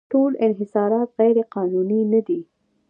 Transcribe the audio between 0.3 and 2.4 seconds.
انحصارات غیرقانوني نه دي.